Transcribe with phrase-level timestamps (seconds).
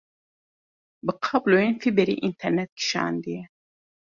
[1.05, 3.43] Bi kabloyên fîberê înternet kişandiye.